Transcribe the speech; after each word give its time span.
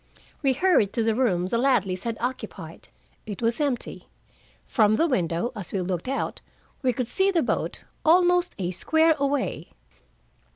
We 0.41 0.53
hurried 0.53 0.93
to 0.93 1.03
the 1.03 1.13
room 1.13 1.45
the 1.45 1.59
Ladleys 1.59 2.05
had 2.05 2.17
occupied. 2.19 2.87
It 3.27 3.39
was 3.43 3.61
empty. 3.61 4.07
From 4.65 4.95
the 4.95 5.05
window, 5.07 5.51
as 5.55 5.71
we 5.71 5.79
looked 5.79 6.07
out, 6.07 6.41
we 6.81 6.91
could 6.91 7.07
see 7.07 7.29
the 7.29 7.43
boat, 7.43 7.83
almost 8.03 8.55
a 8.57 8.71
square 8.71 9.13
away. 9.19 9.73